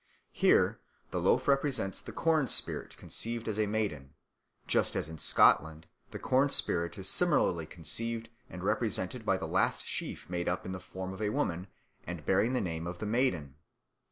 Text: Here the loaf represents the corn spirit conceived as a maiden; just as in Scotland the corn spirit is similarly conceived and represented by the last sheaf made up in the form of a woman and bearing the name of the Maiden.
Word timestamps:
Here 0.31 0.79
the 1.11 1.21
loaf 1.21 1.47
represents 1.47 2.01
the 2.01 2.11
corn 2.11 2.47
spirit 2.47 2.97
conceived 2.97 3.47
as 3.47 3.59
a 3.59 3.67
maiden; 3.67 4.15
just 4.65 4.95
as 4.95 5.07
in 5.09 5.19
Scotland 5.19 5.85
the 6.09 6.17
corn 6.17 6.49
spirit 6.49 6.97
is 6.97 7.07
similarly 7.07 7.67
conceived 7.67 8.29
and 8.49 8.63
represented 8.63 9.23
by 9.27 9.37
the 9.37 9.45
last 9.47 9.85
sheaf 9.85 10.27
made 10.27 10.49
up 10.49 10.65
in 10.65 10.71
the 10.71 10.79
form 10.79 11.13
of 11.13 11.21
a 11.21 11.29
woman 11.29 11.67
and 12.07 12.25
bearing 12.25 12.53
the 12.53 12.61
name 12.61 12.87
of 12.87 12.97
the 12.97 13.05
Maiden. 13.05 13.53